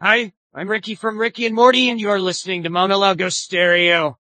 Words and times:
Hi, 0.00 0.32
I'm 0.54 0.70
Ricky 0.70 0.94
from 0.94 1.18
Ricky 1.18 1.44
and 1.44 1.56
Morty, 1.56 1.90
and 1.90 2.00
you're 2.00 2.20
listening 2.20 2.62
to 2.62 2.70
Monologo 2.70 3.28
Stereo. 3.28 4.16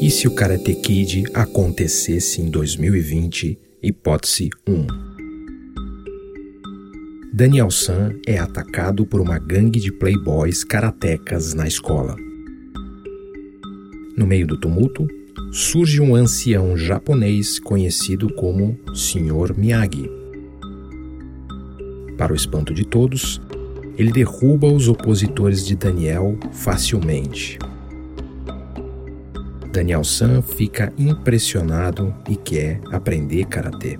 E 0.00 0.10
se 0.10 0.26
o 0.26 0.34
Karate 0.34 0.74
Kid 0.76 1.24
acontecesse 1.34 2.40
em 2.40 2.48
2020, 2.48 3.58
hipótese 3.82 4.48
1? 4.66 4.86
Daniel 7.34 7.70
San 7.70 8.18
é 8.26 8.38
atacado 8.38 9.04
por 9.04 9.20
uma 9.20 9.38
gangue 9.38 9.78
de 9.78 9.92
playboys 9.92 10.64
karatecas 10.64 11.52
na 11.52 11.66
escola. 11.66 12.16
No 14.16 14.26
meio 14.26 14.46
do 14.46 14.58
tumulto, 14.58 15.06
surge 15.52 16.00
um 16.00 16.14
ancião 16.14 16.78
japonês 16.78 17.58
conhecido 17.58 18.32
como 18.32 18.80
Sr. 18.94 19.54
Miyagi. 19.54 20.24
Para 22.16 22.32
o 22.32 22.36
espanto 22.36 22.72
de 22.72 22.84
todos, 22.84 23.40
ele 23.96 24.12
derruba 24.12 24.66
os 24.66 24.88
opositores 24.88 25.64
de 25.64 25.76
Daniel 25.76 26.38
facilmente. 26.52 27.58
Daniel 29.72 30.04
San 30.04 30.40
fica 30.40 30.92
impressionado 30.96 32.14
e 32.28 32.36
quer 32.36 32.80
aprender 32.90 33.44
karatê. 33.44 33.98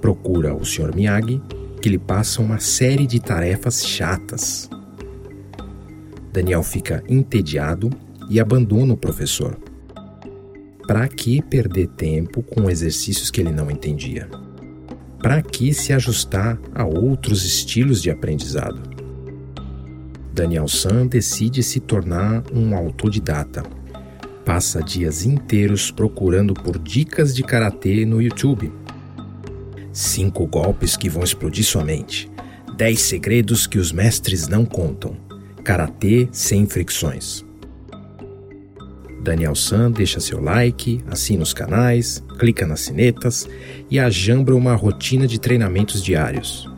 Procura 0.00 0.54
o 0.54 0.64
Sr. 0.64 0.94
Miyagi, 0.94 1.42
que 1.82 1.90
lhe 1.90 1.98
passa 1.98 2.40
uma 2.40 2.58
série 2.58 3.06
de 3.06 3.20
tarefas 3.20 3.86
chatas. 3.86 4.70
Daniel 6.32 6.62
fica 6.62 7.04
entediado 7.08 7.90
e 8.30 8.40
abandona 8.40 8.94
o 8.94 8.96
professor. 8.96 9.58
Para 10.86 11.06
que 11.08 11.42
perder 11.42 11.88
tempo 11.88 12.42
com 12.42 12.70
exercícios 12.70 13.30
que 13.30 13.40
ele 13.40 13.52
não 13.52 13.70
entendia? 13.70 14.28
Para 15.26 15.42
que 15.42 15.74
se 15.74 15.92
ajustar 15.92 16.56
a 16.72 16.84
outros 16.84 17.44
estilos 17.44 18.00
de 18.00 18.12
aprendizado? 18.12 18.80
Daniel 20.32 20.68
San 20.68 21.04
decide 21.04 21.64
se 21.64 21.80
tornar 21.80 22.44
um 22.54 22.76
autodidata. 22.76 23.64
Passa 24.44 24.80
dias 24.80 25.26
inteiros 25.26 25.90
procurando 25.90 26.54
por 26.54 26.78
dicas 26.78 27.34
de 27.34 27.42
karatê 27.42 28.06
no 28.06 28.22
YouTube. 28.22 28.72
Cinco 29.92 30.46
golpes 30.46 30.96
que 30.96 31.10
vão 31.10 31.24
explodir 31.24 31.64
sua 31.64 31.82
mente. 31.82 32.30
Dez 32.76 33.00
segredos 33.00 33.66
que 33.66 33.80
os 33.80 33.90
mestres 33.90 34.46
não 34.46 34.64
contam. 34.64 35.16
Karatê 35.64 36.28
sem 36.30 36.68
fricções. 36.68 37.45
Daniel 39.26 39.56
San 39.56 39.90
deixa 39.90 40.20
seu 40.20 40.40
like, 40.40 41.02
assina 41.10 41.42
os 41.42 41.52
canais, 41.52 42.22
clica 42.38 42.64
nas 42.64 42.80
sinetas 42.80 43.48
e 43.90 43.98
ajambra 43.98 44.54
uma 44.54 44.76
rotina 44.76 45.26
de 45.26 45.40
treinamentos 45.40 46.00
diários. 46.00 46.70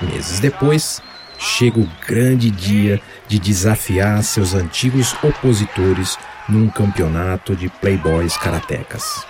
Meses 0.00 0.38
depois, 0.38 1.02
chega 1.36 1.80
o 1.80 1.88
grande 2.06 2.48
dia 2.48 3.00
de 3.26 3.40
desafiar 3.40 4.22
seus 4.22 4.54
antigos 4.54 5.16
opositores 5.20 6.16
num 6.48 6.68
campeonato 6.68 7.56
de 7.56 7.68
playboys 7.68 8.36
karatecas. 8.36 9.26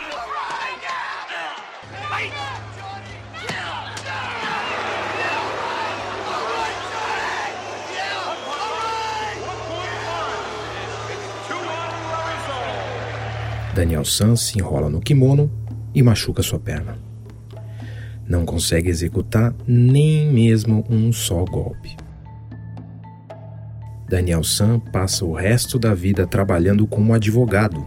Daniel 13.74 14.04
San 14.04 14.36
se 14.36 14.56
enrola 14.56 14.88
no 14.88 15.00
kimono 15.00 15.50
e 15.92 16.00
machuca 16.00 16.42
sua 16.42 16.60
perna. 16.60 16.96
Não 18.24 18.44
consegue 18.44 18.88
executar 18.88 19.52
nem 19.66 20.32
mesmo 20.32 20.84
um 20.88 21.12
só 21.12 21.44
golpe. 21.44 21.96
Daniel 24.08 24.44
San 24.44 24.78
passa 24.78 25.24
o 25.24 25.32
resto 25.32 25.76
da 25.76 25.92
vida 25.92 26.24
trabalhando 26.24 26.86
como 26.86 27.12
advogado, 27.14 27.84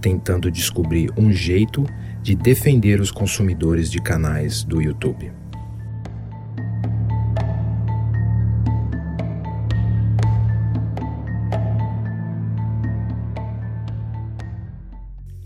tentando 0.00 0.50
descobrir 0.50 1.12
um 1.14 1.30
jeito 1.30 1.84
de 2.22 2.34
defender 2.34 2.98
os 2.98 3.10
consumidores 3.10 3.90
de 3.90 4.00
canais 4.00 4.64
do 4.64 4.80
YouTube. 4.80 5.30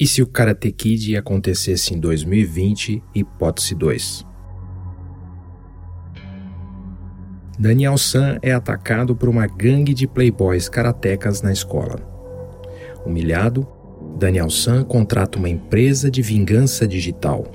E 0.02 0.06
se 0.08 0.20
o 0.20 0.26
Karate 0.26 0.72
Kid 0.72 1.16
acontecesse 1.16 1.94
em 1.94 2.00
2020, 2.00 3.00
hipótese 3.14 3.72
2? 3.72 4.26
Daniel 7.56 7.96
San 7.96 8.36
é 8.42 8.50
atacado 8.50 9.14
por 9.14 9.28
uma 9.28 9.46
gangue 9.46 9.94
de 9.94 10.08
playboys 10.08 10.68
karatecas 10.68 11.40
na 11.40 11.52
escola. 11.52 12.00
Humilhado, 13.06 13.64
Daniel 14.18 14.50
San 14.50 14.82
contrata 14.82 15.38
uma 15.38 15.48
empresa 15.48 16.10
de 16.10 16.20
vingança 16.20 16.84
digital, 16.84 17.46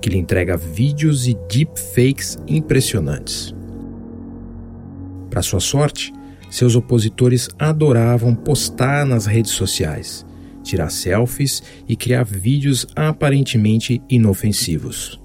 que 0.00 0.10
lhe 0.10 0.16
entrega 0.16 0.56
vídeos 0.56 1.26
e 1.26 1.36
deepfakes 1.48 2.38
impressionantes. 2.46 3.52
Para 5.28 5.42
sua 5.42 5.58
sorte, 5.58 6.12
seus 6.48 6.76
opositores 6.76 7.48
adoravam 7.58 8.32
postar 8.32 9.04
nas 9.04 9.26
redes 9.26 9.50
sociais, 9.50 10.24
tirar 10.62 10.90
selfies 10.90 11.62
e 11.88 11.96
criar 11.96 12.24
vídeos 12.24 12.86
aparentemente 12.94 14.02
inofensivos. 14.08 15.20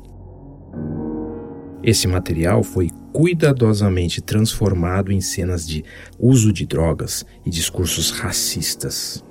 Esse 1.84 2.08
material 2.08 2.64
foi 2.64 2.90
cuidadosamente 3.14 4.22
transformado 4.22 5.12
em 5.12 5.22
cenas 5.22 5.68
de 5.68 5.86
uso 6.20 6.52
de 6.52 6.66
drogas 6.66 7.26
e 7.46 7.50
discursos 7.50 8.10
racistas. 8.10 9.24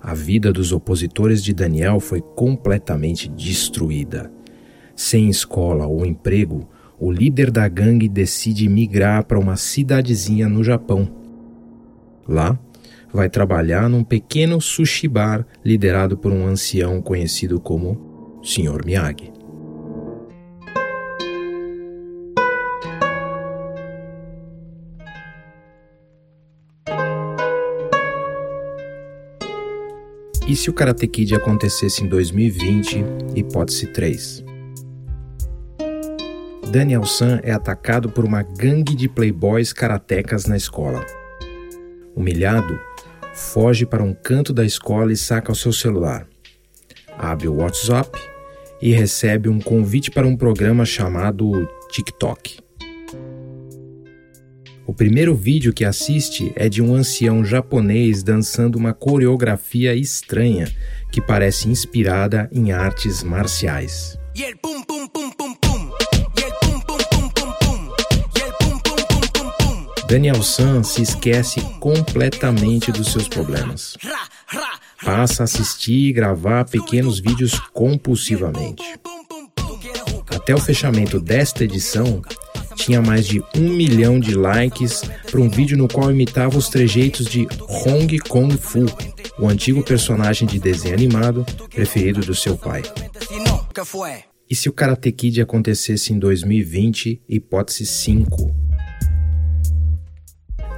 A 0.00 0.14
vida 0.14 0.52
dos 0.52 0.72
opositores 0.72 1.42
de 1.42 1.54
Daniel 1.54 2.00
foi 2.00 2.20
completamente 2.20 3.28
destruída. 3.28 4.30
Sem 4.94 5.30
escola 5.30 5.86
ou 5.86 6.04
emprego, 6.04 6.68
o 6.98 7.10
líder 7.10 7.50
da 7.50 7.66
gangue 7.66 8.08
decide 8.08 8.68
migrar 8.68 9.24
para 9.24 9.38
uma 9.38 9.56
cidadezinha 9.56 10.48
no 10.48 10.62
Japão. 10.62 11.08
Lá, 12.28 12.58
vai 13.12 13.28
trabalhar 13.28 13.88
num 13.88 14.02
pequeno 14.02 14.60
sushi 14.60 15.06
bar 15.06 15.46
liderado 15.64 16.16
por 16.16 16.32
um 16.32 16.46
ancião 16.46 17.02
conhecido 17.02 17.60
como 17.60 18.40
Sr. 18.42 18.84
Miyagi. 18.84 19.32
E 30.48 30.56
se 30.56 30.68
o 30.68 30.72
Karate 30.72 31.06
Kid 31.06 31.34
acontecesse 31.34 32.04
em 32.04 32.08
2020, 32.08 33.04
hipótese 33.34 33.86
3? 33.86 34.44
Daniel 36.70 37.04
San 37.04 37.40
é 37.42 37.52
atacado 37.52 38.10
por 38.10 38.24
uma 38.24 38.42
gangue 38.42 38.94
de 38.94 39.08
playboys 39.08 39.72
karatecas 39.72 40.46
na 40.46 40.56
escola. 40.56 41.04
Humilhado, 42.14 42.78
foge 43.32 43.86
para 43.86 44.02
um 44.02 44.14
canto 44.14 44.52
da 44.52 44.64
escola 44.64 45.12
e 45.12 45.16
saca 45.16 45.52
o 45.52 45.56
seu 45.56 45.72
celular. 45.72 46.26
Abre 47.18 47.48
o 47.48 47.56
WhatsApp 47.56 48.18
e 48.80 48.92
recebe 48.92 49.48
um 49.48 49.60
convite 49.60 50.10
para 50.10 50.26
um 50.26 50.36
programa 50.36 50.84
chamado 50.84 51.68
TikTok. 51.90 52.58
O 54.84 54.92
primeiro 54.94 55.34
vídeo 55.34 55.72
que 55.72 55.84
assiste 55.84 56.52
é 56.56 56.68
de 56.68 56.82
um 56.82 56.94
ancião 56.94 57.44
japonês 57.44 58.22
dançando 58.22 58.76
uma 58.76 58.92
coreografia 58.92 59.94
estranha 59.94 60.70
que 61.10 61.20
parece 61.20 61.68
inspirada 61.68 62.48
em 62.52 62.72
artes 62.72 63.22
marciais. 63.22 64.18
Daniel 70.12 70.42
San 70.42 70.82
se 70.82 71.00
esquece 71.00 71.58
completamente 71.80 72.92
dos 72.92 73.12
seus 73.12 73.26
problemas. 73.26 73.96
Passa 75.02 75.42
a 75.42 75.44
assistir 75.44 76.08
e 76.08 76.12
gravar 76.12 76.66
pequenos 76.66 77.18
vídeos 77.18 77.58
compulsivamente. 77.72 78.82
Até 80.28 80.54
o 80.54 80.60
fechamento 80.60 81.18
desta 81.18 81.64
edição, 81.64 82.20
tinha 82.74 83.00
mais 83.00 83.26
de 83.26 83.42
um 83.56 83.70
milhão 83.70 84.20
de 84.20 84.34
likes 84.34 85.00
para 85.30 85.40
um 85.40 85.48
vídeo 85.48 85.78
no 85.78 85.88
qual 85.88 86.10
imitava 86.10 86.58
os 86.58 86.68
trejeitos 86.68 87.24
de 87.24 87.48
Hong 87.86 88.18
Kong 88.18 88.54
Fu, 88.58 88.84
o 89.38 89.48
antigo 89.48 89.82
personagem 89.82 90.46
de 90.46 90.58
desenho 90.58 90.92
animado 90.92 91.46
preferido 91.70 92.20
do 92.20 92.34
seu 92.34 92.54
pai. 92.54 92.82
E 94.50 94.54
se 94.54 94.68
o 94.68 94.74
Karate 94.74 95.10
Kid 95.10 95.40
acontecesse 95.40 96.12
em 96.12 96.18
2020, 96.18 97.22
hipótese 97.26 97.86
5? 97.86 98.61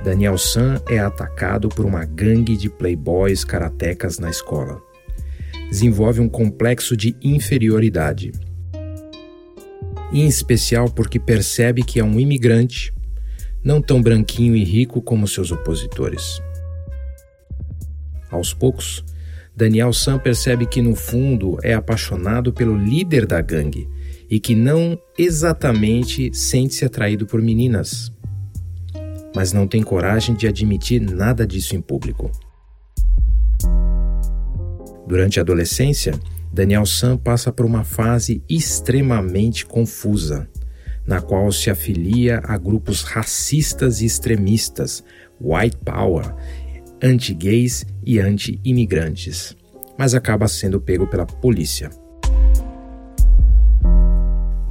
Daniel 0.05 0.37
San 0.37 0.83
é 0.87 0.99
atacado 0.99 1.71
por 1.71 1.87
uma 1.87 2.05
gangue 2.05 2.59
de 2.59 2.69
playboys 2.69 3.43
karatecas 3.43 4.19
na 4.19 4.29
escola. 4.29 4.83
desenvolve 5.71 6.21
um 6.21 6.29
complexo 6.29 6.95
de 6.95 7.17
inferioridade. 7.23 8.31
Em 10.13 10.27
especial 10.27 10.91
porque 10.91 11.19
percebe 11.19 11.83
que 11.83 11.99
é 11.99 12.05
um 12.05 12.21
imigrante, 12.21 12.93
não 13.65 13.81
tão 13.81 14.01
branquinho 14.01 14.55
e 14.55 14.63
rico 14.63 15.01
como 15.01 15.27
seus 15.27 15.51
opositores. 15.51 16.39
Aos 18.31 18.53
poucos, 18.53 19.03
Daniel 19.57 19.93
Sam 19.95 20.19
percebe 20.19 20.67
que 20.67 20.83
no 20.83 20.95
fundo 20.95 21.57
é 21.63 21.73
apaixonado 21.73 22.53
pelo 22.53 22.77
líder 22.77 23.25
da 23.27 23.41
gangue 23.41 23.89
e 24.29 24.39
que 24.39 24.55
não 24.55 24.99
exatamente 25.17 26.31
sente-se 26.35 26.85
atraído 26.85 27.25
por 27.25 27.41
meninas, 27.41 28.14
mas 29.35 29.53
não 29.53 29.67
tem 29.67 29.83
coragem 29.83 30.35
de 30.35 30.47
admitir 30.47 31.01
nada 31.01 31.47
disso 31.47 31.75
em 31.75 31.81
público. 31.81 32.31
Durante 35.07 35.39
a 35.39 35.43
adolescência, 35.43 36.19
Daniel 36.53 36.87
Sam 36.87 37.19
passa 37.19 37.53
por 37.53 37.67
uma 37.67 37.83
fase 37.83 38.43
extremamente 38.49 39.67
confusa, 39.67 40.49
na 41.07 41.21
qual 41.21 41.51
se 41.51 41.69
afilia 41.69 42.41
a 42.45 42.57
grupos 42.57 43.03
racistas 43.03 44.01
e 44.01 44.07
extremistas, 44.07 45.05
white 45.41 45.77
power, 45.85 46.33
anti-gays 47.03 47.85
e 48.07 48.19
anti-imigrantes, 48.19 49.55
mas 49.99 50.15
acaba 50.15 50.49
sendo 50.49 50.81
pego 50.81 51.07
pela 51.07 51.27
polícia. 51.27 51.91